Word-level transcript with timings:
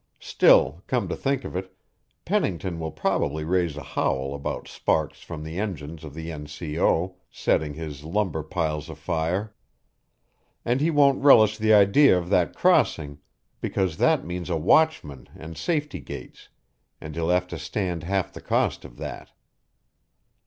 Still, 0.19 0.81
come 0.87 1.07
to 1.09 1.15
think 1.15 1.45
of 1.45 1.55
it, 1.55 1.77
Pennington 2.25 2.79
will 2.79 2.89
probably 2.89 3.43
raise 3.43 3.77
a 3.77 3.83
howl 3.83 4.33
about 4.33 4.67
sparks 4.67 5.21
from 5.21 5.43
the 5.43 5.59
engines 5.59 6.03
of 6.03 6.15
the 6.15 6.31
N. 6.31 6.47
C. 6.47 6.79
O. 6.81 7.17
setting 7.29 7.75
his 7.75 8.03
lumber 8.03 8.41
piles 8.41 8.89
afire. 8.89 9.53
And 10.65 10.81
he 10.81 10.89
won't 10.89 11.23
relish 11.23 11.55
the 11.59 11.75
idea 11.75 12.17
of 12.17 12.29
that 12.29 12.55
crossing, 12.55 13.19
because 13.59 13.97
that 13.97 14.25
means 14.25 14.49
a 14.49 14.57
watchman 14.57 15.29
and 15.35 15.55
safety 15.55 15.99
gates, 15.99 16.49
and 16.99 17.13
he'll 17.13 17.29
have 17.29 17.45
to 17.49 17.59
stand 17.59 18.01
half 18.01 18.33
the 18.33 18.41
cost 18.41 18.83
of 18.83 18.97
that." 18.97 19.29